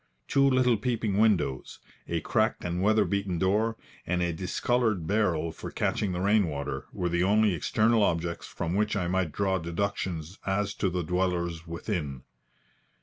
[0.27, 3.77] Two little peeping windows, a cracked and weather beaten door,
[4.07, 8.73] and a discoloured barrel for catching the rain water, were the only external objects from
[8.73, 12.23] which I might draw deductions as to the dwellers within.